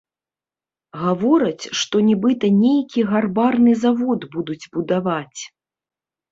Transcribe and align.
Гавораць, 1.01 1.65
што 1.81 1.95
нібыта 2.07 2.51
нейкі 2.63 3.05
гарбарны 3.11 3.71
завод 3.85 4.21
будуць 4.35 4.61
будаваць. 4.75 5.41